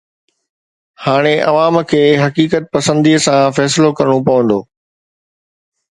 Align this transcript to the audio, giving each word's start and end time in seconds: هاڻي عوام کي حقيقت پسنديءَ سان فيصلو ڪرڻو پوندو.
هاڻي 1.05 1.35
عوام 1.49 1.75
کي 1.91 2.01
حقيقت 2.23 2.63
پسنديءَ 2.73 3.23
سان 3.27 3.41
فيصلو 3.59 3.91
ڪرڻو 3.97 4.17
پوندو. 4.27 4.59